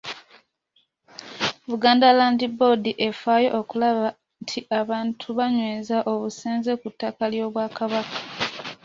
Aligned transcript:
Buganda 1.69 2.07
Land 2.17 2.41
Board 2.57 2.83
efaayo 3.07 3.49
okulaba 3.61 4.07
nti 4.41 4.59
abantu 4.79 5.25
banyweza 5.37 5.97
obusenze 6.11 6.71
ku 6.81 6.87
ttaka 6.93 7.23
ly’Obwakabaka. 7.33 8.17